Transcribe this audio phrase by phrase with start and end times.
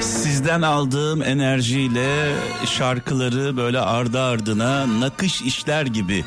[0.00, 2.32] Sizden aldığım enerjiyle
[2.66, 6.24] şarkıları böyle ardı ardına nakış işler gibi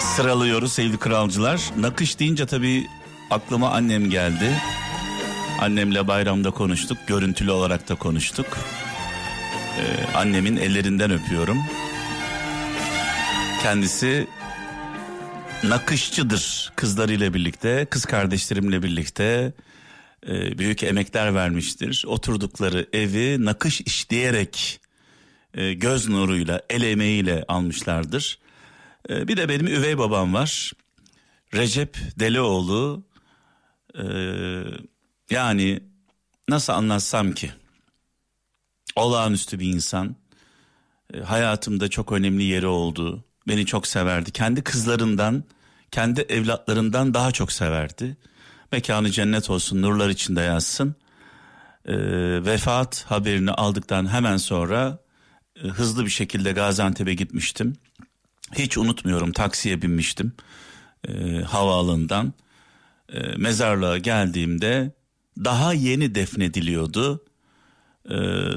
[0.00, 1.60] sıralıyoruz sevgili kralcılar.
[1.78, 2.86] Nakış deyince tabii
[3.30, 4.52] aklıma annem geldi.
[5.60, 8.46] Annemle bayramda konuştuk, görüntülü olarak da konuştuk.
[9.78, 11.58] Ee, annemin ellerinden öpüyorum.
[13.62, 14.26] Kendisi
[15.64, 19.52] nakışçıdır kızlarıyla birlikte, kız kardeşlerimle birlikte
[20.28, 22.04] e, büyük emekler vermiştir.
[22.06, 24.80] Oturdukları evi nakış işleyerek
[25.54, 28.38] e, göz nuruyla, el emeğiyle almışlardır.
[29.10, 30.72] E, bir de benim üvey babam var.
[31.54, 33.02] Recep Delioğlu.
[33.98, 34.04] E,
[35.30, 35.80] yani
[36.48, 37.50] nasıl anlatsam ki?
[38.96, 40.16] Olağanüstü bir insan.
[41.14, 43.25] E, hayatımda çok önemli yeri oldu.
[43.48, 44.30] Beni çok severdi.
[44.30, 45.44] Kendi kızlarından,
[45.90, 48.16] kendi evlatlarından daha çok severdi.
[48.72, 50.94] Mekanı cennet olsun, nurlar içinde yazsın.
[51.84, 51.94] E,
[52.44, 54.98] vefat haberini aldıktan hemen sonra
[55.64, 57.76] e, hızlı bir şekilde Gaziantep'e gitmiştim.
[58.54, 60.32] Hiç unutmuyorum taksiye binmiştim
[61.08, 62.32] e, havaalanından.
[63.12, 64.92] E, mezarlığa geldiğimde
[65.44, 67.24] daha yeni defnediliyordu.
[68.10, 68.16] E,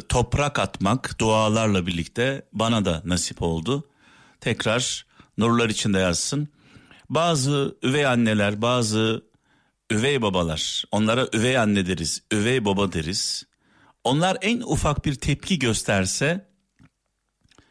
[0.10, 3.88] toprak atmak dualarla birlikte bana da nasip oldu.
[4.42, 5.06] Tekrar
[5.38, 6.48] nurlar içinde yazsın.
[7.10, 9.26] Bazı üvey anneler, bazı
[9.92, 13.44] üvey babalar, onlara üvey anne deriz, üvey baba deriz.
[14.04, 16.50] Onlar en ufak bir tepki gösterse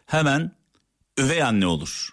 [0.06, 0.52] hemen
[1.19, 2.11] üvey anne olur.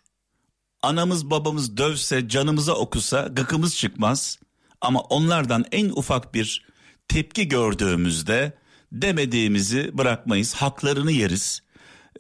[0.82, 4.40] Anamız babamız dövse, canımıza okusa gıkımız çıkmaz.
[4.82, 6.66] Ama onlardan en ufak bir
[7.08, 8.58] tepki gördüğümüzde
[8.92, 10.54] demediğimizi bırakmayız.
[10.54, 11.62] Haklarını yeriz.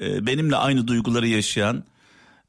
[0.02, 1.83] Ee, benimle aynı duyguları yaşayan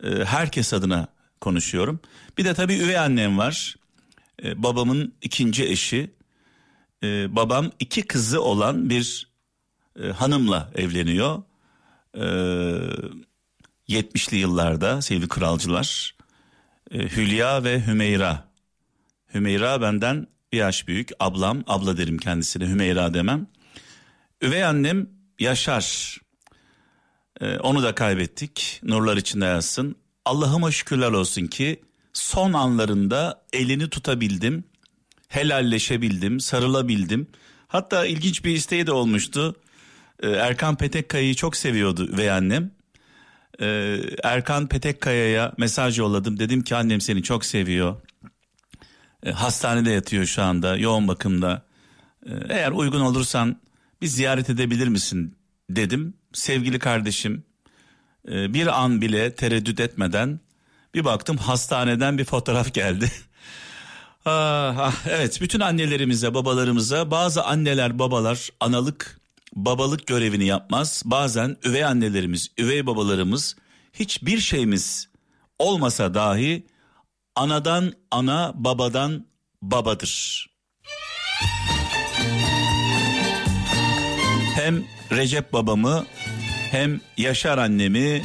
[0.05, 1.07] e, herkes adına
[1.41, 2.01] konuşuyorum.
[2.39, 3.77] Bir de tabii üvey annem var.
[4.43, 6.11] Ee, babamın ikinci eşi.
[7.03, 9.29] Ee, babam iki kızı olan bir
[10.03, 11.43] e, hanımla evleniyor.
[12.15, 12.21] Ee,
[13.89, 16.17] 70'li yıllarda sevgili kralcılar.
[16.91, 18.49] E, Hülya ve Hümeyra.
[19.35, 21.11] Hümeyra benden bir yaş büyük.
[21.21, 23.47] Ablam, abla derim kendisine Hümeyra demem.
[24.43, 26.19] Üvey annem Yaşar.
[27.41, 28.81] E, onu da kaybettik.
[28.83, 29.97] Nurlar içinde yazsın.
[30.25, 31.81] Allah'ıma şükürler olsun ki
[32.13, 34.65] son anlarında elini tutabildim.
[35.29, 37.27] Helalleşebildim, sarılabildim.
[37.69, 39.57] Hatta ilginç bir isteği de olmuştu.
[40.23, 42.77] E, Erkan Petekkaya'yı çok seviyordu üvey annem
[43.61, 46.39] e, Erkan Petekkaya'ya mesaj yolladım.
[46.39, 47.97] Dedim ki annem seni çok seviyor.
[49.23, 51.67] E, hastanede yatıyor şu anda yoğun bakımda.
[52.27, 53.57] E, eğer uygun olursan
[54.03, 55.36] bir ziyaret edebilir misin
[55.71, 56.15] dedim.
[56.33, 57.45] Sevgili kardeşim
[58.29, 60.41] e, bir an bile tereddüt etmeden
[60.95, 63.11] bir baktım hastaneden bir fotoğraf geldi.
[64.25, 69.21] ah, ah, evet bütün annelerimize babalarımıza bazı anneler babalar analık
[69.55, 71.03] babalık görevini yapmaz.
[71.05, 73.57] Bazen üvey annelerimiz, üvey babalarımız
[73.93, 75.09] hiçbir şeyimiz
[75.59, 76.67] olmasa dahi
[77.35, 79.27] anadan ana, babadan
[79.63, 80.47] babadır.
[84.67, 86.07] Hem Recep babamı
[86.71, 88.23] hem Yaşar annemi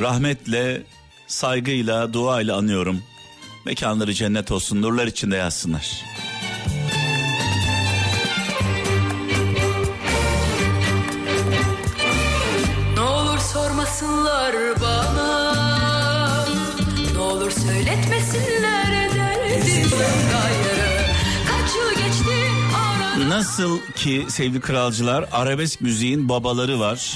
[0.00, 0.82] rahmetle,
[1.26, 3.02] saygıyla, duayla anıyorum.
[3.66, 6.02] Mekanları cennet olsun, nurlar içinde yazsınlar.
[23.34, 27.14] Nasıl ki sevgili kralcılar arabesk müziğin babaları var.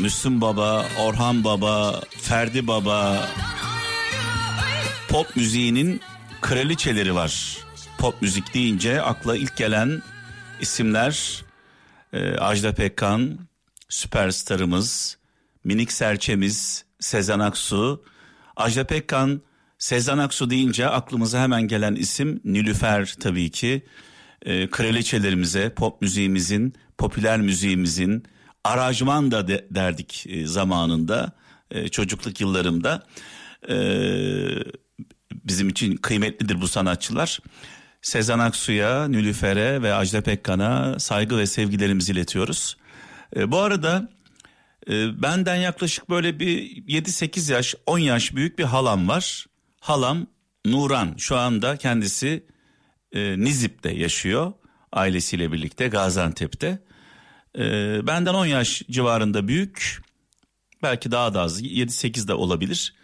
[0.00, 3.28] Müslüm Baba, Orhan Baba, Ferdi Baba.
[5.08, 6.00] Pop müziğinin
[6.40, 7.58] kraliçeleri var.
[7.98, 10.02] Pop müzik deyince akla ilk gelen
[10.60, 11.44] isimler
[12.12, 13.38] e, Ajda Pekkan,
[13.88, 15.18] süperstarımız,
[15.64, 18.04] minik serçemiz Sezen Aksu.
[18.56, 19.42] Ajda Pekkan,
[19.78, 23.84] Sezen Aksu deyince aklımıza hemen gelen isim Nilüfer tabii ki.
[24.44, 28.24] E, kraliçelerimize, pop müziğimizin, popüler müziğimizin,
[28.64, 31.32] arajman da de, derdik e, zamanında,
[31.70, 33.06] e, çocukluk yıllarımda.
[33.68, 33.76] E,
[35.44, 37.40] bizim için kıymetlidir bu sanatçılar.
[38.02, 42.76] Sezen Aksu'ya, Nilüfer'e ve Ajda Pekkan'a saygı ve sevgilerimizi iletiyoruz.
[43.36, 44.08] E, bu arada
[44.90, 49.46] e, benden yaklaşık böyle bir 7-8 yaş 10 yaş büyük bir halam var.
[49.80, 50.26] Halam
[50.66, 52.46] Nuran şu anda kendisi
[53.14, 54.52] e, Nizip'te yaşıyor
[54.92, 56.82] ailesiyle birlikte Gaziantep'te.
[57.58, 57.62] E,
[58.06, 60.02] benden 10 yaş civarında büyük
[60.82, 62.94] belki daha da az 7-8 de olabilir.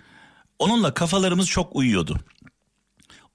[0.58, 2.16] Onunla kafalarımız çok uyuyordu.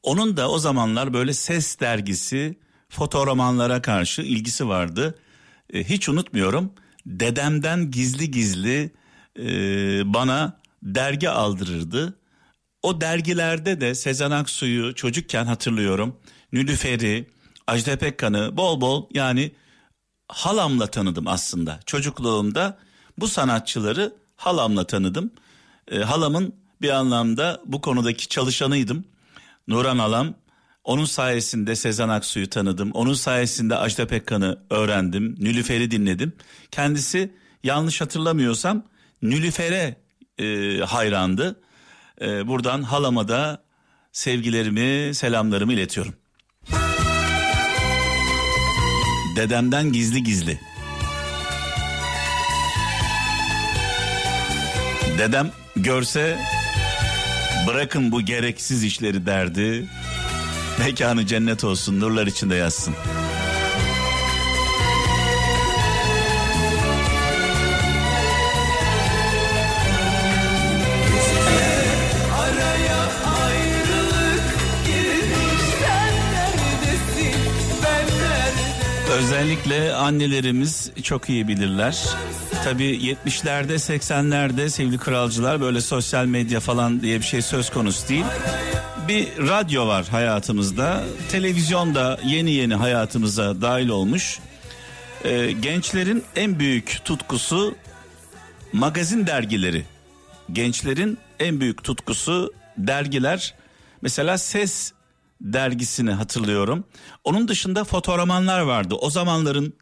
[0.04, 5.20] Onun da o zamanlar böyle ses dergisi fotoromanlara karşı ilgisi vardı.
[5.74, 6.74] E, hiç unutmuyorum
[7.06, 8.92] dedemden gizli gizli
[9.40, 9.44] e,
[10.14, 12.20] bana dergi aldırırdı.
[12.86, 16.16] O dergilerde de Sezen Aksu'yu çocukken hatırlıyorum.
[16.52, 17.30] Nülüfer'i,
[17.68, 19.52] Ajda Pekkan'ı bol bol yani
[20.28, 21.80] halamla tanıdım aslında.
[21.86, 22.78] Çocukluğumda
[23.18, 25.32] bu sanatçıları halamla tanıdım.
[25.92, 29.06] E, halamın bir anlamda bu konudaki çalışanıydım.
[29.68, 30.34] Nuran halam
[30.84, 32.92] onun sayesinde Sezen Aksu'yu tanıdım.
[32.92, 35.36] Onun sayesinde Ajda Pekkan'ı öğrendim.
[35.40, 36.34] Nülüfer'i dinledim.
[36.72, 37.34] Kendisi
[37.64, 38.84] yanlış hatırlamıyorsam
[39.22, 39.96] Nülüfer'e
[40.40, 41.62] e, hayrandı.
[42.22, 43.64] E, buradan halama da
[44.12, 46.14] sevgilerimi, selamlarımı iletiyorum.
[49.36, 50.60] Dedemden gizli gizli.
[55.18, 56.38] Dedem görse
[57.68, 59.88] bırakın bu gereksiz işleri derdi.
[60.80, 62.96] Mekanı cennet olsun nurlar içinde yatsın.
[79.46, 82.06] Özellikle annelerimiz çok iyi bilirler.
[82.64, 88.26] Tabii 70'lerde 80'lerde sevgili kralcılar böyle sosyal medya falan diye bir şey söz konusu değil.
[89.08, 91.04] Bir radyo var hayatımızda.
[91.30, 94.40] Televizyon da yeni yeni hayatımıza dahil olmuş.
[95.24, 97.76] Ee, gençlerin en büyük tutkusu
[98.74, 99.86] magazin dergileri.
[100.52, 103.54] Gençlerin en büyük tutkusu dergiler.
[104.02, 104.94] Mesela Ses
[105.42, 106.84] dergisini hatırlıyorum.
[107.24, 108.96] Onun dışında fotoğramanlar vardı.
[108.96, 109.74] O zamanların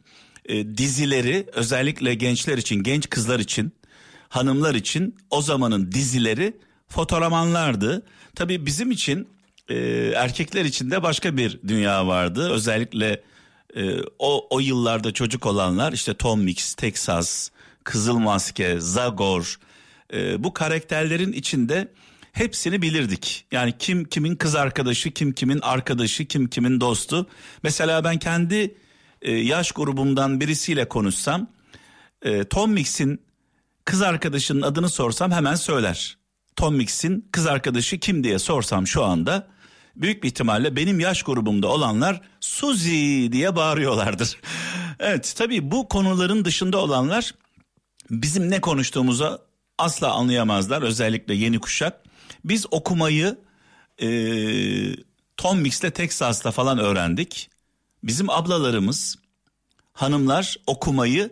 [0.45, 3.73] e, dizileri özellikle gençler için, genç kızlar için,
[4.29, 6.57] hanımlar için o zamanın dizileri
[6.87, 8.05] fotoğramanlardı.
[8.35, 9.27] Tabii bizim için
[9.69, 9.75] e,
[10.15, 12.49] erkekler için de başka bir dünya vardı.
[12.51, 13.23] Özellikle
[13.75, 17.49] e, o o yıllarda çocuk olanlar işte Tom Mix, Texas,
[17.83, 19.59] Kızıl Maske, Zagor
[20.13, 21.87] e, bu karakterlerin içinde
[22.33, 23.45] hepsini bilirdik.
[23.51, 27.27] Yani kim kimin kız arkadaşı, kim kimin arkadaşı, kim kimin dostu.
[27.63, 28.75] Mesela ben kendi
[29.21, 31.47] e, yaş grubumdan birisiyle konuşsam
[32.21, 33.21] e, Tom Mix'in
[33.85, 36.17] kız arkadaşının adını sorsam hemen söyler.
[36.55, 39.47] Tom Mix'in kız arkadaşı kim diye sorsam şu anda
[39.95, 44.37] büyük bir ihtimalle benim yaş grubumda olanlar Suzi diye bağırıyorlardır.
[44.99, 47.33] evet tabii bu konuların dışında olanlar
[48.09, 49.39] bizim ne konuştuğumuza
[49.77, 52.02] asla anlayamazlar özellikle yeni kuşak.
[52.45, 53.37] Biz okumayı
[54.01, 54.07] e,
[55.37, 57.49] Tom Mix'te Texas'ta falan öğrendik.
[58.03, 59.15] Bizim ablalarımız
[59.93, 61.31] hanımlar okumayı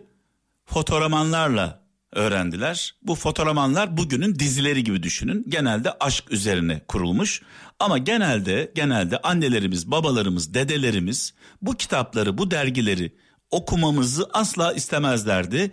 [0.66, 1.82] fotoğramanlarla
[2.12, 2.94] öğrendiler.
[3.02, 5.44] Bu fotoğramanlar bugünün dizileri gibi düşünün.
[5.48, 7.42] Genelde aşk üzerine kurulmuş.
[7.78, 13.12] Ama genelde genelde annelerimiz, babalarımız, dedelerimiz bu kitapları, bu dergileri
[13.50, 15.72] okumamızı asla istemezlerdi.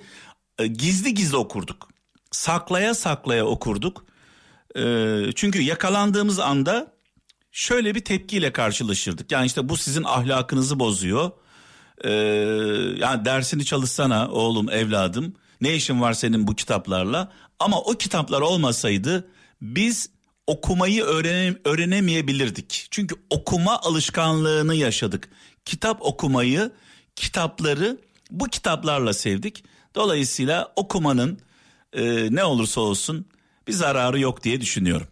[0.59, 1.89] E, gizli gizli okurduk.
[2.31, 4.05] Saklaya saklaya okurduk.
[4.75, 4.83] E,
[5.35, 6.93] çünkü yakalandığımız anda
[7.51, 9.31] şöyle bir tepkiyle karşılaşırdık.
[9.31, 11.31] Yani işte bu sizin ahlakınızı bozuyor.
[12.03, 12.11] Ee,
[12.97, 15.35] yani dersini çalışsana oğlum evladım.
[15.61, 17.31] Ne işin var senin bu kitaplarla?
[17.59, 19.27] Ama o kitaplar olmasaydı
[19.61, 20.09] biz
[20.47, 22.87] okumayı öğrene, öğrenemeyebilirdik.
[22.91, 25.29] Çünkü okuma alışkanlığını yaşadık.
[25.65, 26.71] Kitap okumayı,
[27.15, 27.97] kitapları
[28.31, 29.63] bu kitaplarla sevdik.
[29.95, 31.39] Dolayısıyla okumanın
[31.93, 33.25] e, ne olursa olsun
[33.69, 35.07] bir zararı yok diye düşünüyorum.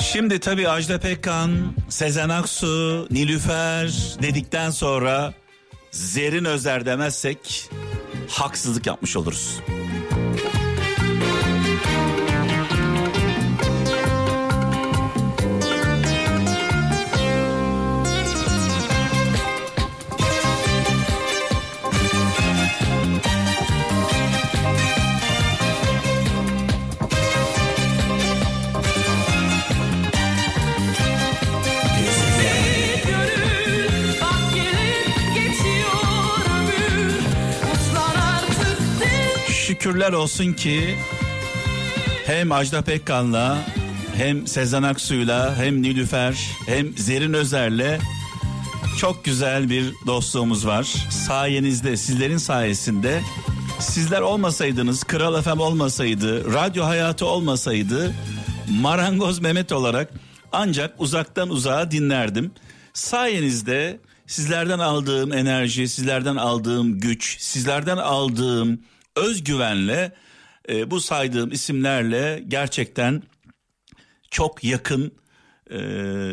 [0.00, 5.34] Şimdi tabii Ajda Pekkan, Sezen Aksu, Nilüfer dedikten sonra
[5.90, 7.70] Zerin Özer demezsek
[8.28, 9.60] haksızlık yapmış oluruz.
[40.02, 40.96] Şükürler olsun ki
[42.26, 43.58] hem Ajda Pekkan'la
[44.16, 47.98] hem Sezen Aksu'yla hem Nilüfer hem Zerin Özer'le
[48.98, 50.82] çok güzel bir dostluğumuz var.
[51.10, 53.20] Sayenizde sizlerin sayesinde
[53.78, 58.14] sizler olmasaydınız Kral FM olmasaydı radyo hayatı olmasaydı
[58.70, 60.10] Marangoz Mehmet olarak
[60.52, 62.50] ancak uzaktan uzağa dinlerdim.
[62.92, 68.80] Sayenizde sizlerden aldığım enerji, sizlerden aldığım güç, sizlerden aldığım
[69.16, 70.12] özgüvenle
[70.68, 73.22] e, bu saydığım isimlerle gerçekten
[74.30, 75.12] çok yakın,
[75.70, 75.78] e,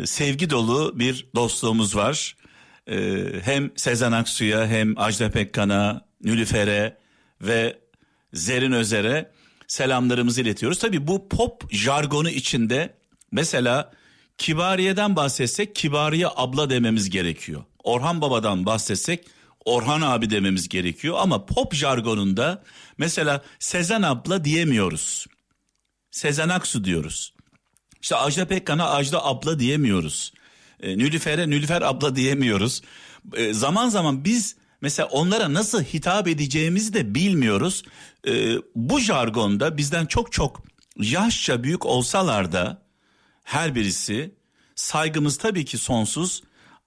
[0.05, 2.35] sevgi dolu bir dostluğumuz var.
[2.87, 6.97] E, hem Sezen Aksu'ya hem Ajda Pekkan'a, Nülüfer'e
[7.41, 7.79] ve
[8.33, 9.31] Zerin Özer'e
[9.67, 10.79] selamlarımızı iletiyoruz.
[10.79, 12.93] Tabii bu pop jargonu içinde
[13.31, 13.91] mesela
[14.37, 17.63] Kibariye'den bahsetsek Kibariye abla dememiz gerekiyor.
[17.83, 19.25] Orhan Baba'dan bahsetsek
[19.69, 22.63] Orhan abi dememiz gerekiyor ama pop jargonunda
[22.97, 25.27] mesela Sezen abla diyemiyoruz.
[26.11, 27.33] Sezen Aksu diyoruz.
[28.01, 30.33] İşte Ajda Pekkan'a Ajda abla diyemiyoruz.
[30.79, 32.81] E, Nülüfer'e Nülüfer abla diyemiyoruz.
[33.33, 37.83] E, zaman zaman biz mesela onlara nasıl hitap edeceğimizi de bilmiyoruz.
[38.27, 40.63] E, bu jargonda bizden çok çok
[40.97, 42.81] yaşça büyük olsalar da
[43.43, 44.35] her birisi
[44.75, 46.43] saygımız tabii ki sonsuz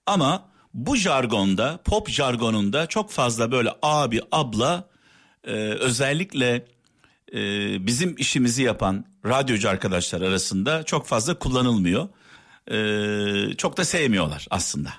[0.06, 4.88] ama bu jargonda pop jargonunda çok fazla böyle abi abla
[5.44, 6.66] e, özellikle
[7.32, 7.38] e,
[7.86, 12.08] bizim işimizi yapan radyocu arkadaşlar arasında çok fazla kullanılmıyor.
[12.70, 14.90] E, çok da sevmiyorlar aslında.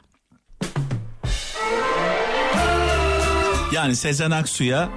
[3.71, 4.89] Yani Sezen Aksu'ya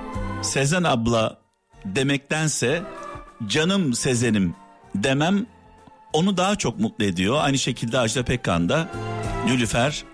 [0.42, 1.38] Sezen abla
[1.84, 2.82] demektense
[3.46, 4.54] canım Sezen'im
[4.94, 5.46] demem
[6.12, 7.36] onu daha çok mutlu ediyor.
[7.40, 8.88] Aynı şekilde Ajda Pekkan da
[9.46, 10.04] Nülüfer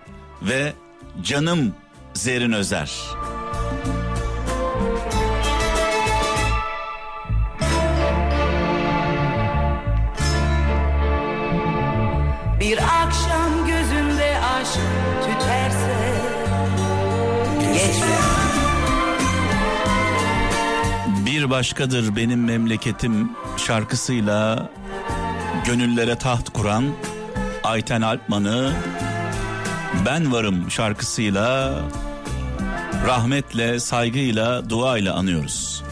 [0.43, 0.73] ve
[1.23, 1.75] canım
[2.13, 2.91] Zerrin Özer.
[12.59, 14.79] Bir akşam gözünde aşk
[15.21, 15.97] tüterse
[17.73, 18.17] Geçme
[21.25, 24.69] Bir başkadır benim memleketim şarkısıyla
[25.65, 26.85] gönüllere taht kuran
[27.63, 28.73] Ayten Alpman'ı
[30.05, 31.79] Ben Varım şarkısıyla
[33.07, 35.83] rahmetle, saygıyla, duayla anıyoruz.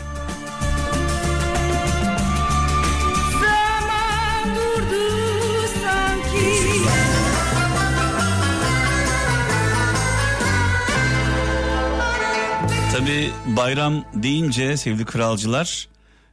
[12.93, 15.87] Tabi bayram deyince sevgili kralcılar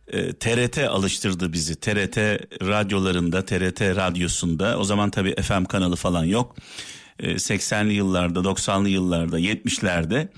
[0.08, 1.76] e, TRT alıştırdı bizi.
[1.76, 2.16] TRT
[2.62, 6.56] radyolarında, TRT radyosunda o zaman tabi FM kanalı falan yok.
[7.18, 10.28] E, 80'li yıllarda, 90'lı yıllarda, 70'lerde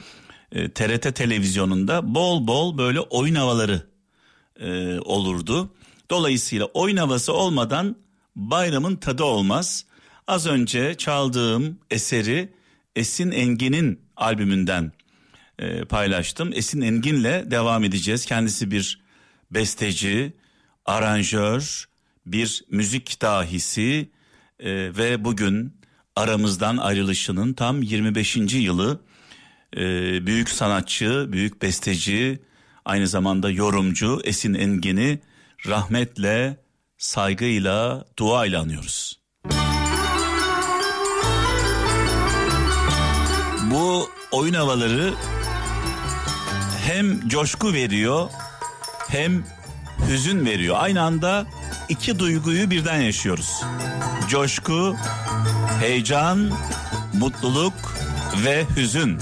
[0.52, 3.82] e, TRT televizyonunda bol bol böyle oyun havaları
[4.60, 5.74] e, olurdu.
[6.10, 7.96] Dolayısıyla oyun havası olmadan
[8.36, 9.84] bayramın tadı olmaz.
[10.26, 12.52] Az önce çaldığım eseri
[12.96, 14.92] Esin Engin'in albümünden
[15.58, 16.50] e, paylaştım.
[16.54, 18.26] Esin Engin'le devam edeceğiz.
[18.26, 19.00] Kendisi bir
[19.50, 20.32] besteci,
[20.84, 21.88] aranjör,
[22.26, 24.10] bir müzik dahisi
[24.58, 25.79] e, ve bugün
[26.16, 28.36] aramızdan ayrılışının tam 25.
[28.36, 29.00] yılı.
[29.76, 29.80] E,
[30.26, 32.40] büyük sanatçı, büyük besteci,
[32.84, 35.20] aynı zamanda yorumcu Esin Engin'i
[35.66, 36.56] rahmetle,
[36.98, 39.20] saygıyla, duayla anıyoruz.
[43.70, 45.14] Bu oyun havaları
[46.86, 48.30] hem coşku veriyor
[49.08, 49.44] hem
[50.08, 50.76] hüzün veriyor.
[50.78, 51.46] Aynı anda
[51.88, 53.62] iki duyguyu birden yaşıyoruz.
[54.28, 54.96] Coşku,
[55.80, 56.50] heyecan,
[57.18, 57.72] mutluluk
[58.44, 59.18] ve hüzün.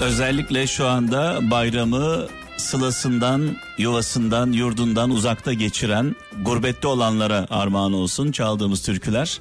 [0.00, 2.26] Özellikle şu anda bayramı
[2.70, 9.38] sılasından, yuvasından, yurdundan uzakta geçiren, gurbette olanlara armağan olsun çaldığımız türküler.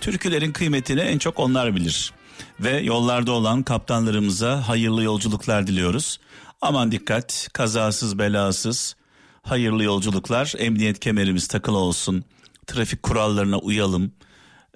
[0.00, 2.12] Türkülerin kıymetini en çok onlar bilir.
[2.60, 6.20] Ve yollarda olan kaptanlarımıza hayırlı yolculuklar diliyoruz.
[6.60, 8.96] Aman dikkat, kazasız belasız,
[9.42, 12.24] hayırlı yolculuklar, emniyet kemerimiz takılı olsun,
[12.66, 14.12] trafik kurallarına uyalım.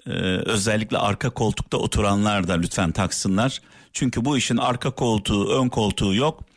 [0.07, 0.11] Ee,
[0.45, 3.61] özellikle arka koltukta oturanlar da lütfen taksınlar.
[3.93, 6.50] Çünkü bu işin arka koltuğu, ön koltuğu yok.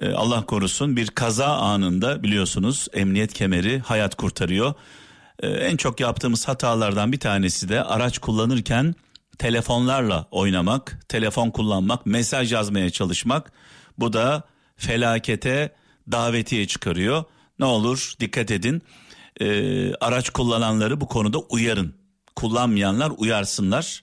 [0.00, 4.74] Ee, Allah korusun bir kaza anında biliyorsunuz emniyet kemeri hayat kurtarıyor.
[5.42, 8.94] Ee, en çok yaptığımız hatalardan bir tanesi de araç kullanırken
[9.38, 13.52] telefonlarla oynamak, telefon kullanmak, mesaj yazmaya çalışmak.
[13.98, 14.42] Bu da
[14.76, 15.74] felakete
[16.12, 17.24] davetiye çıkarıyor.
[17.58, 18.82] Ne olur dikkat edin.
[19.40, 21.94] Ee, araç kullananları bu konuda uyarın.
[22.36, 24.02] Kullanmayanlar uyarsınlar.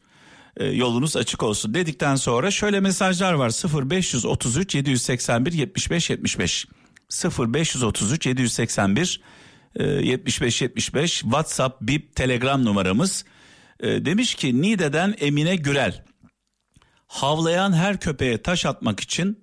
[0.57, 3.49] Ee, yolunuz açık olsun dedikten sonra şöyle mesajlar var
[3.89, 6.67] 0533 781 75 75
[7.39, 9.21] 0533 781
[9.75, 13.25] e, 75 75 WhatsApp, Bip, Telegram numaramız.
[13.79, 16.05] E, demiş ki Niğde'den Emine Gürel
[17.07, 19.39] havlayan her köpeğe taş atmak için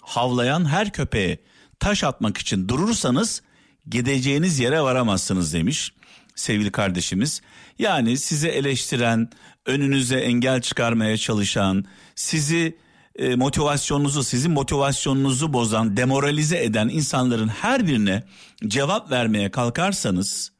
[0.00, 1.38] havlayan her köpeğe
[1.80, 3.42] taş atmak için durursanız
[3.88, 5.92] gideceğiniz yere varamazsınız demiş
[6.34, 7.40] sevgili kardeşimiz.
[7.78, 9.30] Yani sizi eleştiren,
[9.66, 12.76] önünüze engel çıkarmaya çalışan, sizi
[13.16, 18.24] e, motivasyonunuzu, sizin motivasyonunuzu bozan, demoralize eden insanların her birine
[18.66, 20.52] cevap vermeye kalkarsanız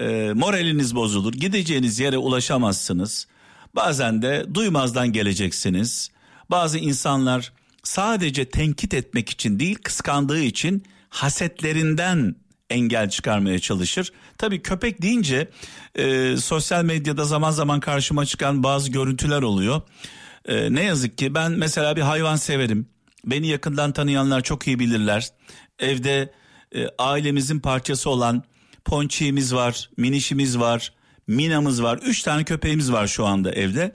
[0.00, 3.26] e, moraliniz bozulur, gideceğiniz yere ulaşamazsınız.
[3.74, 6.10] Bazen de duymazdan geleceksiniz.
[6.50, 7.52] Bazı insanlar
[7.82, 12.34] sadece tenkit etmek için değil, kıskandığı için hasetlerinden
[12.70, 14.12] engel çıkarmaya çalışır.
[14.38, 15.50] Tabii köpek deyince
[15.94, 19.82] e, sosyal medyada zaman zaman karşıma çıkan bazı görüntüler oluyor.
[20.44, 22.86] E, ne yazık ki ben mesela bir hayvan severim.
[23.24, 25.28] Beni yakından tanıyanlar çok iyi bilirler.
[25.78, 26.32] Evde
[26.74, 28.42] e, ailemizin parçası olan
[28.84, 30.92] ponçiğimiz var, minişimiz var,
[31.26, 31.98] minamız var.
[32.02, 33.92] Üç tane köpeğimiz var şu anda evde.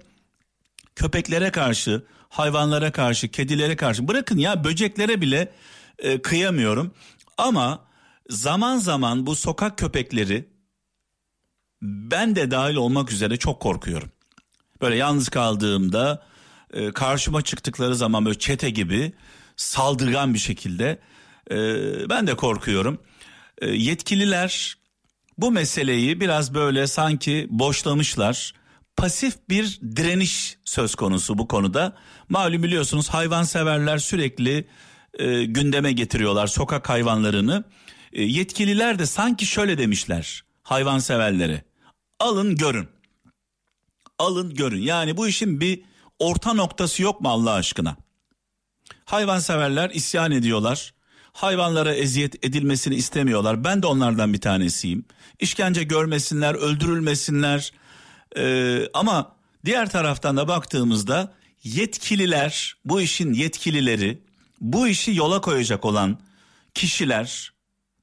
[0.95, 5.51] Köpeklere karşı, hayvanlara karşı, kedilere karşı bırakın ya böceklere bile
[5.99, 6.93] e, kıyamıyorum.
[7.37, 7.85] Ama
[8.29, 10.49] zaman zaman bu sokak köpekleri
[11.81, 14.11] ben de dahil olmak üzere çok korkuyorum.
[14.81, 16.23] Böyle yalnız kaldığımda
[16.73, 19.13] e, karşıma çıktıkları zaman böyle çete gibi
[19.55, 20.99] saldırgan bir şekilde
[21.51, 21.55] e,
[22.09, 23.01] ben de korkuyorum.
[23.57, 24.77] E, yetkililer
[25.37, 28.53] bu meseleyi biraz böyle sanki boşlamışlar.
[28.97, 31.95] Pasif bir direniş söz konusu bu konuda.
[32.29, 34.67] Malum biliyorsunuz hayvanseverler sürekli
[35.13, 37.63] e, gündeme getiriyorlar sokak hayvanlarını.
[38.13, 41.63] E, yetkililer de sanki şöyle demişler hayvanseverlere.
[42.19, 42.87] Alın görün.
[44.19, 44.81] Alın görün.
[44.81, 45.81] Yani bu işin bir
[46.19, 47.97] orta noktası yok mu Allah aşkına?
[49.05, 50.93] Hayvanseverler isyan ediyorlar.
[51.33, 53.63] Hayvanlara eziyet edilmesini istemiyorlar.
[53.63, 55.05] Ben de onlardan bir tanesiyim.
[55.39, 57.73] İşkence görmesinler, öldürülmesinler.
[58.37, 64.21] Ee, ama diğer taraftan da baktığımızda yetkililer, bu işin yetkilileri,
[64.61, 66.19] bu işi yola koyacak olan
[66.73, 67.52] kişiler,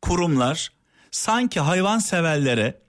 [0.02, 0.72] kurumlar
[1.10, 2.82] sanki hayvan severlere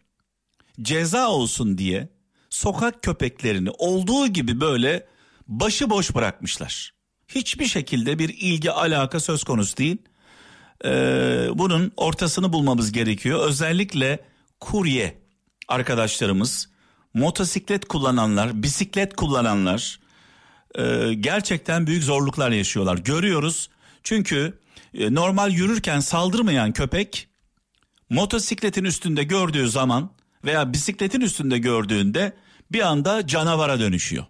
[0.82, 2.10] ceza olsun diye
[2.50, 5.08] sokak köpeklerini olduğu gibi böyle
[5.48, 6.94] başıboş bırakmışlar.
[7.28, 9.98] Hiçbir şekilde bir ilgi alaka söz konusu değil.
[10.86, 13.40] Ee, bunun ortasını bulmamız gerekiyor.
[13.48, 14.20] Özellikle
[14.60, 15.22] kurye
[15.68, 16.70] arkadaşlarımız,
[17.14, 20.00] motosiklet kullananlar, bisiklet kullananlar
[20.76, 22.98] e, gerçekten büyük zorluklar yaşıyorlar.
[22.98, 23.70] Görüyoruz
[24.04, 24.60] çünkü
[24.94, 27.28] normal yürürken saldırmayan köpek
[28.10, 30.10] motosikletin üstünde gördüğü zaman
[30.46, 32.34] veya bisikletin üstünde gördüğünde
[32.72, 34.26] bir anda canavara dönüşüyor.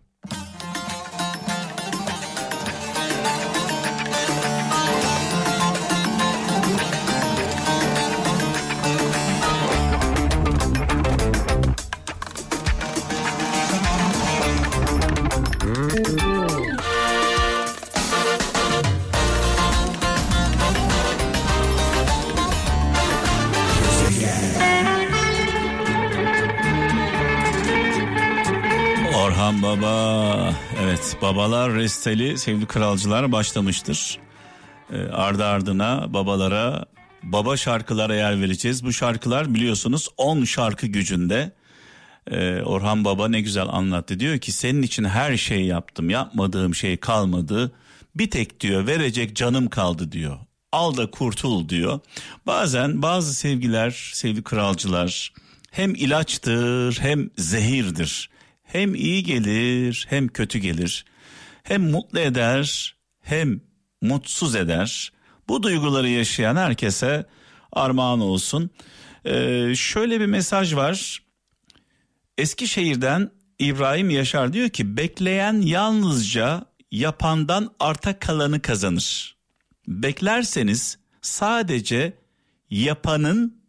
[31.21, 34.17] Babalar resteli sevgili kralcılar başlamıştır.
[34.93, 36.85] Ee, ardı ardına babalara
[37.23, 38.85] baba şarkılara yer vereceğiz.
[38.85, 41.51] Bu şarkılar biliyorsunuz 10 şarkı gücünde.
[42.31, 44.19] Ee, Orhan Baba ne güzel anlattı.
[44.19, 46.09] Diyor ki senin için her şeyi yaptım.
[46.09, 47.71] Yapmadığım şey kalmadı.
[48.15, 50.37] Bir tek diyor verecek canım kaldı diyor.
[50.71, 51.99] Al da kurtul diyor.
[52.45, 55.33] Bazen bazı sevgiler, sevgili kralcılar
[55.71, 58.29] hem ilaçtır hem zehirdir.
[58.63, 61.05] Hem iyi gelir hem kötü gelir.
[61.71, 63.61] Hem mutlu eder hem
[64.01, 65.11] mutsuz eder.
[65.47, 67.25] Bu duyguları yaşayan herkese
[67.71, 68.69] armağan olsun.
[69.25, 71.23] Ee, şöyle bir mesaj var.
[72.37, 79.37] Eskişehir'den İbrahim Yaşar diyor ki bekleyen yalnızca yapandan arta kalanı kazanır.
[79.87, 82.13] Beklerseniz sadece
[82.69, 83.61] yapanın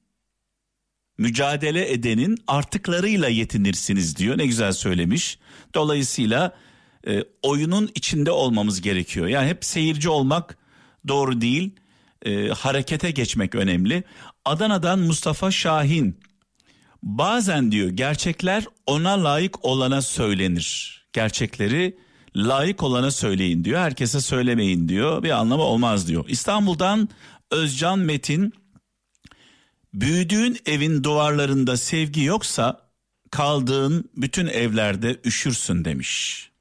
[1.18, 4.38] mücadele edenin artıklarıyla yetinirsiniz diyor.
[4.38, 5.38] Ne güzel söylemiş.
[5.74, 6.56] Dolayısıyla
[7.06, 9.26] e, oyunun içinde olmamız gerekiyor.
[9.26, 10.58] Yani hep seyirci olmak
[11.08, 11.70] doğru değil.
[12.26, 14.04] E, harekete geçmek önemli.
[14.44, 16.20] Adana'dan Mustafa Şahin
[17.02, 21.02] bazen diyor gerçekler ona layık olana söylenir.
[21.12, 21.96] Gerçekleri
[22.36, 23.80] layık olana söyleyin diyor.
[23.80, 25.22] Herkese söylemeyin diyor.
[25.22, 26.24] Bir anlamı olmaz diyor.
[26.28, 27.08] İstanbul'dan
[27.50, 28.52] Özcan Metin
[29.94, 32.80] büyüdüğün evin duvarlarında sevgi yoksa
[33.30, 36.51] kaldığın bütün evlerde üşürsün demiş.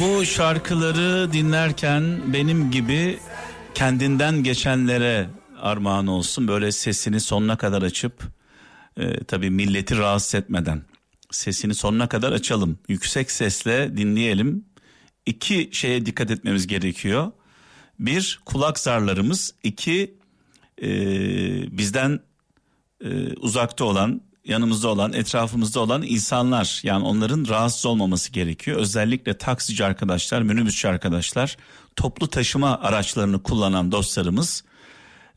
[0.00, 3.18] Bu şarkıları dinlerken benim gibi
[3.74, 5.26] kendinden geçenlere
[5.60, 6.48] armağan olsun.
[6.48, 8.12] Böyle sesini sonuna kadar açıp
[8.96, 10.82] e, tabii milleti rahatsız etmeden
[11.30, 12.78] sesini sonuna kadar açalım.
[12.88, 14.64] Yüksek sesle dinleyelim.
[15.26, 17.32] İki şeye dikkat etmemiz gerekiyor.
[17.98, 20.14] Bir kulak zarlarımız, iki
[20.82, 20.88] e,
[21.78, 22.20] bizden
[23.04, 26.80] e, uzakta olan, yanımızda olan, etrafımızda olan insanlar.
[26.82, 28.78] Yani onların rahatsız olmaması gerekiyor.
[28.78, 31.56] Özellikle taksici arkadaşlar, minibüsçü arkadaşlar,
[31.96, 34.64] toplu taşıma araçlarını kullanan dostlarımız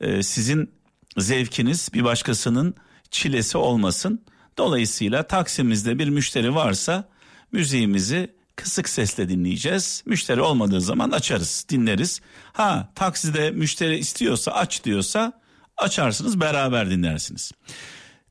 [0.01, 0.71] e, sizin
[1.17, 2.75] zevkiniz bir başkasının
[3.11, 4.25] çilesi olmasın.
[4.59, 7.09] Dolayısıyla taksimizde bir müşteri varsa
[7.51, 10.03] müziğimizi kısık sesle dinleyeceğiz.
[10.05, 12.21] Müşteri olmadığı zaman açarız, dinleriz.
[12.53, 15.41] Ha takside müşteri istiyorsa aç diyorsa
[15.77, 17.51] açarsınız beraber dinlersiniz.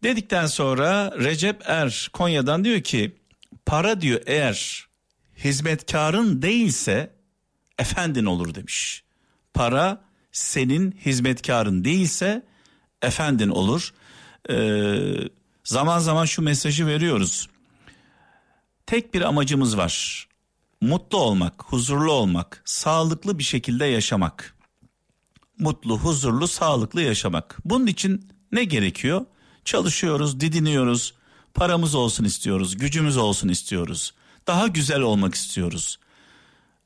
[0.02, 3.16] Dedikten sonra Recep Er Konya'dan diyor ki
[3.66, 4.86] para diyor eğer
[5.44, 7.12] hizmetkarın değilse
[7.78, 9.04] efendin olur demiş.
[9.54, 12.46] Para senin hizmetkarın değilse
[13.02, 13.92] efendin olur.
[14.50, 15.37] Ee,
[15.68, 17.48] zaman zaman şu mesajı veriyoruz.
[18.86, 20.26] Tek bir amacımız var.
[20.80, 24.56] Mutlu olmak, huzurlu olmak, sağlıklı bir şekilde yaşamak.
[25.58, 27.58] Mutlu, huzurlu, sağlıklı yaşamak.
[27.64, 29.26] Bunun için ne gerekiyor?
[29.64, 31.14] Çalışıyoruz, didiniyoruz,
[31.54, 34.14] paramız olsun istiyoruz, gücümüz olsun istiyoruz.
[34.46, 35.98] Daha güzel olmak istiyoruz.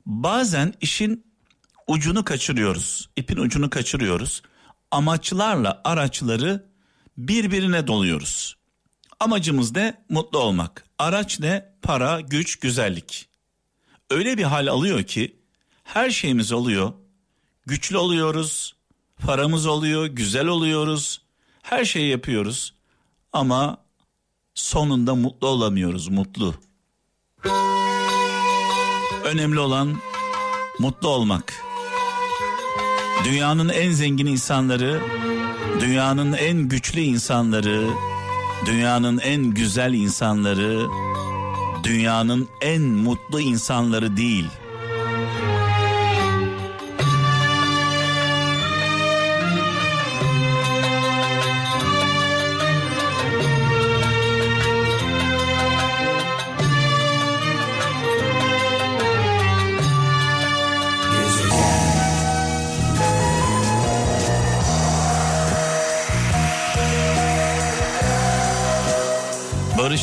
[0.05, 1.25] Bazen işin
[1.87, 4.41] ucunu kaçırıyoruz, ipin ucunu kaçırıyoruz.
[4.91, 6.69] Amaçlarla araçları
[7.17, 8.62] birbirine doluyoruz.
[9.19, 10.03] Amacımız ne?
[10.09, 10.85] Mutlu olmak.
[10.99, 11.73] Araç ne?
[11.81, 13.29] Para, güç, güzellik.
[14.09, 15.35] Öyle bir hal alıyor ki
[15.83, 16.93] her şeyimiz oluyor.
[17.65, 18.75] Güçlü oluyoruz,
[19.25, 21.21] paramız oluyor, güzel oluyoruz.
[21.61, 22.73] Her şeyi yapıyoruz
[23.33, 23.77] ama
[24.55, 26.55] sonunda mutlu olamıyoruz, mutlu.
[29.23, 29.97] Önemli olan
[30.79, 31.53] mutlu olmak.
[33.25, 35.01] Dünyanın en zengin insanları,
[35.79, 37.89] dünyanın en güçlü insanları,
[38.65, 40.87] dünyanın en güzel insanları,
[41.83, 44.45] dünyanın en mutlu insanları değil.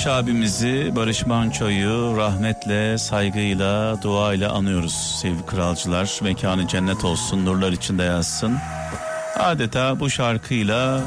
[0.01, 6.19] Barış abimizi, Barış Manço'yu rahmetle, saygıyla, duayla anıyoruz sevgili kralcılar.
[6.23, 8.59] Mekanı cennet olsun, nurlar içinde yazsın.
[9.39, 11.01] Adeta bu şarkıyla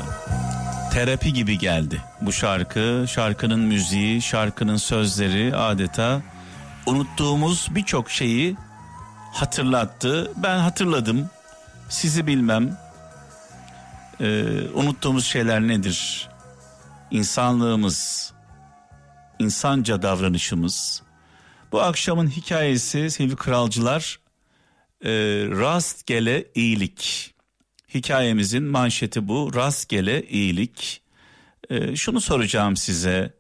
[0.92, 2.02] terapi gibi geldi.
[2.22, 6.22] Bu şarkı, şarkının müziği, şarkının sözleri adeta
[6.86, 8.56] unuttuğumuz birçok şeyi
[9.34, 10.32] hatırlattı.
[10.36, 11.30] Ben hatırladım.
[11.90, 12.78] Sizi bilmem.
[14.22, 16.30] Ee, unuttuğumuz şeyler nedir?
[17.12, 18.34] İnsanlığımız,
[19.40, 21.04] insanca davranışımız.
[21.72, 24.20] Bu akşamın hikayesi sevgili kralcılar
[25.06, 25.12] e,
[25.50, 27.34] rastgele iyilik.
[27.94, 31.02] Hikayemizin manşeti bu rastgele iyilik.
[31.70, 33.34] E, şunu soracağım size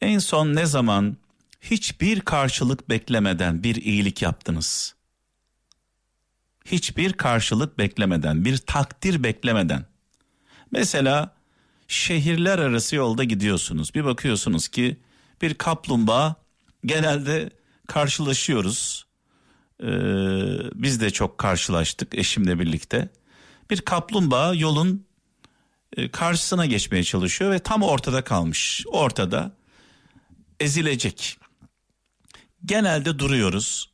[0.00, 1.16] en son ne zaman
[1.60, 4.94] hiçbir karşılık beklemeden bir iyilik yaptınız?
[6.64, 9.86] Hiçbir karşılık beklemeden, bir takdir beklemeden.
[10.70, 11.34] Mesela
[11.88, 13.94] şehirler arası yolda gidiyorsunuz.
[13.94, 14.96] Bir bakıyorsunuz ki
[15.44, 16.36] bir kaplumbağa
[16.86, 17.50] genelde
[17.86, 19.06] karşılaşıyoruz.
[19.82, 19.86] Ee,
[20.74, 23.08] biz de çok karşılaştık eşimle birlikte.
[23.70, 25.06] Bir kaplumbağa yolun
[25.96, 28.84] e, karşısına geçmeye çalışıyor ve tam ortada kalmış.
[28.86, 29.56] Ortada
[30.60, 31.38] ezilecek.
[32.64, 33.90] Genelde duruyoruz.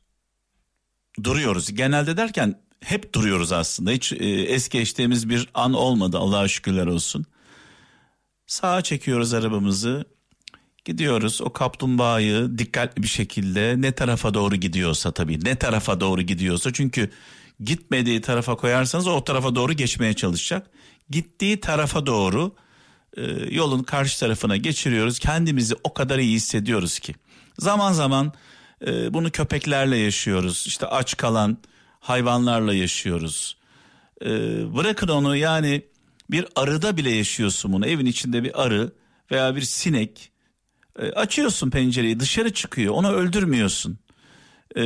[1.23, 1.75] Duruyoruz.
[1.75, 3.91] Genelde derken hep duruyoruz aslında.
[3.91, 7.25] Hiç e, es geçtiğimiz bir an olmadı Allah'a şükürler olsun.
[8.47, 10.05] Sağa çekiyoruz arabamızı.
[10.85, 16.73] Gidiyoruz o kaplumbağayı dikkatli bir şekilde ne tarafa doğru gidiyorsa tabii ne tarafa doğru gidiyorsa
[16.73, 17.11] çünkü
[17.59, 20.67] gitmediği tarafa koyarsanız o tarafa doğru geçmeye çalışacak.
[21.09, 22.55] Gittiği tarafa doğru
[23.17, 23.21] e,
[23.55, 25.19] yolun karşı tarafına geçiriyoruz.
[25.19, 27.15] Kendimizi o kadar iyi hissediyoruz ki.
[27.59, 28.33] Zaman zaman
[28.87, 30.63] e, bunu köpeklerle yaşıyoruz.
[30.67, 31.57] İşte aç kalan
[31.99, 33.57] hayvanlarla yaşıyoruz.
[34.21, 34.29] E,
[34.75, 35.81] bırakın onu yani
[36.31, 37.87] bir arıda bile yaşıyorsun bunu.
[37.87, 38.91] Evin içinde bir arı
[39.31, 40.30] veya bir sinek
[41.01, 43.99] e, açıyorsun pencereyi dışarı çıkıyor onu öldürmüyorsun.
[44.75, 44.83] E,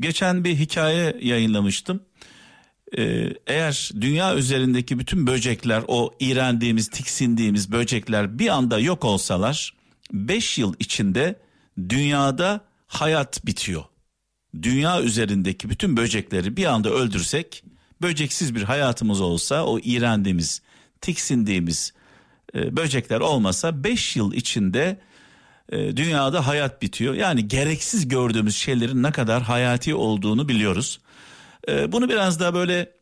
[0.00, 2.02] geçen bir hikaye yayınlamıştım.
[2.98, 9.74] E, eğer dünya üzerindeki bütün böcekler o iğrendiğimiz tiksindiğimiz böcekler bir anda yok olsalar
[10.12, 11.40] 5 yıl içinde
[11.88, 13.82] dünyada hayat bitiyor.
[14.62, 17.64] Dünya üzerindeki bütün böcekleri bir anda öldürsek
[18.02, 20.62] böceksiz bir hayatımız olsa o iğrendiğimiz,
[21.00, 21.92] tiksindiğimiz
[22.54, 25.00] e, böcekler olmasa 5 yıl içinde
[25.72, 27.14] e, dünyada hayat bitiyor.
[27.14, 31.00] Yani gereksiz gördüğümüz şeylerin ne kadar hayati olduğunu biliyoruz.
[31.68, 32.92] E, bunu biraz daha böyle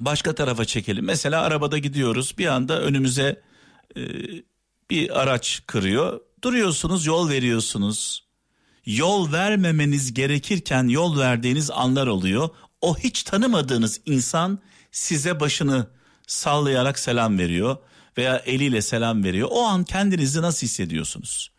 [0.00, 1.04] başka tarafa çekelim.
[1.04, 3.42] Mesela arabada gidiyoruz bir anda önümüze
[3.96, 4.00] e,
[4.90, 6.20] bir araç kırıyor.
[6.44, 8.24] Duruyorsunuz yol veriyorsunuz.
[8.86, 12.48] Yol vermemeniz gerekirken yol verdiğiniz anlar oluyor.
[12.80, 14.58] O hiç tanımadığınız insan
[14.92, 15.86] size başını
[16.26, 17.76] sallayarak selam veriyor
[18.18, 19.48] veya eliyle selam veriyor.
[19.52, 21.52] O an kendinizi nasıl hissediyorsunuz?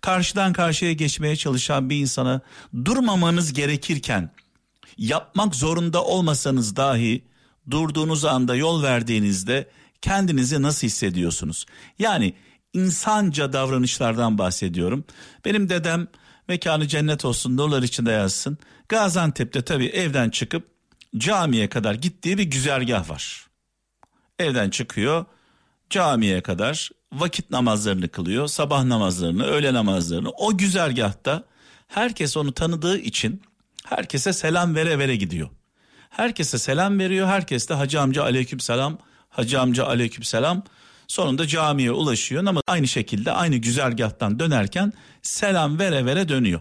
[0.00, 2.40] Karşıdan karşıya geçmeye çalışan bir insana
[2.84, 4.30] durmamanız gerekirken
[4.98, 7.24] yapmak zorunda olmasanız dahi
[7.70, 9.70] durduğunuz anda yol verdiğinizde
[10.02, 11.66] kendinizi nasıl hissediyorsunuz?
[11.98, 12.34] Yani
[12.72, 15.04] insanca davranışlardan bahsediyorum.
[15.44, 16.06] Benim dedem
[16.48, 18.58] mekanı cennet olsun nurlar içinde yazsın.
[18.88, 20.68] Gaziantep'te tabii evden çıkıp
[21.18, 23.46] camiye kadar gittiği bir güzergah var.
[24.38, 25.24] Evden çıkıyor
[25.90, 28.48] camiye kadar vakit namazlarını kılıyor.
[28.48, 30.30] Sabah namazlarını, öğle namazlarını.
[30.30, 31.44] O güzergahta
[31.88, 33.42] herkes onu tanıdığı için
[33.84, 35.48] herkese selam vere vere gidiyor.
[36.10, 37.26] Herkese selam veriyor.
[37.26, 40.62] Herkes de hacı amca aleyküm selam, hacı amca aleyküm selam.
[41.08, 44.92] Sonunda camiye ulaşıyor ama aynı şekilde aynı güzergahtan dönerken
[45.22, 46.60] selam vere vere dönüyor.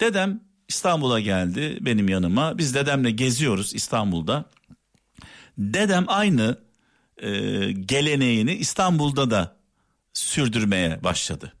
[0.00, 2.58] Dedem İstanbul'a geldi benim yanıma.
[2.58, 4.44] Biz dedemle geziyoruz İstanbul'da.
[5.58, 6.58] Dedem aynı
[7.18, 7.30] e,
[7.72, 9.56] geleneğini İstanbul'da da
[10.14, 11.52] sürdürmeye başladı.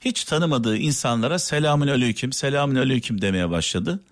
[0.00, 4.04] Hiç tanımadığı insanlara selamün aleyküm, selamün aleyküm demeye başladı.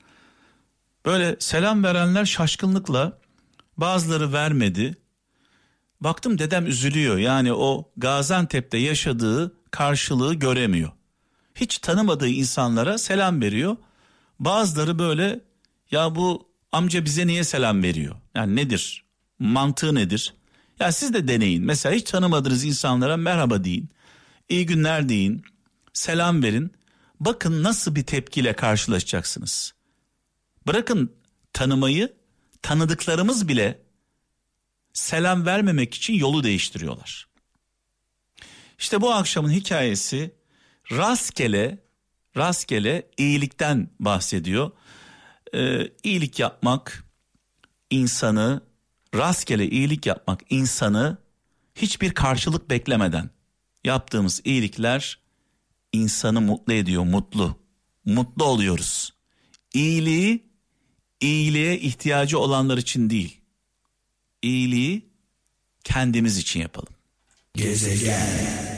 [1.06, 3.18] Böyle selam verenler şaşkınlıkla
[3.76, 4.96] bazıları vermedi.
[6.00, 10.90] Baktım dedem üzülüyor yani o Gaziantep'te yaşadığı karşılığı göremiyor.
[11.54, 13.76] Hiç tanımadığı insanlara selam veriyor.
[14.40, 15.40] Bazıları böyle
[15.90, 18.16] ya bu amca bize niye selam veriyor?
[18.34, 19.04] Yani nedir?
[19.38, 20.34] Mantığı nedir?
[20.82, 21.64] Ya siz de deneyin.
[21.64, 23.90] Mesela hiç tanımadığınız insanlara merhaba deyin.
[24.48, 25.42] İyi günler deyin.
[25.92, 26.72] Selam verin.
[27.20, 29.74] Bakın nasıl bir tepkiyle karşılaşacaksınız.
[30.66, 31.12] Bırakın
[31.52, 32.12] tanımayı,
[32.62, 33.82] tanıdıklarımız bile
[34.92, 37.28] selam vermemek için yolu değiştiriyorlar.
[38.78, 40.34] İşte bu akşamın hikayesi
[40.92, 41.78] rastgele
[42.36, 44.70] rastgele iyilikten bahsediyor.
[45.54, 47.04] Ee, iyilik yapmak
[47.90, 48.71] insanı
[49.14, 51.18] rastgele iyilik yapmak insanı
[51.74, 53.30] hiçbir karşılık beklemeden
[53.84, 55.18] yaptığımız iyilikler
[55.92, 57.62] insanı mutlu ediyor, mutlu.
[58.04, 59.12] Mutlu oluyoruz.
[59.74, 60.46] İyiliği
[61.20, 63.40] iyiliğe ihtiyacı olanlar için değil.
[64.42, 65.10] İyiliği
[65.84, 66.94] kendimiz için yapalım.
[67.54, 68.71] Gezegen